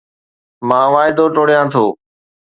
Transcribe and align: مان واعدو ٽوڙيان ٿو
مان 0.67 0.85
واعدو 0.93 1.25
ٽوڙيان 1.35 1.65
ٿو 1.73 1.85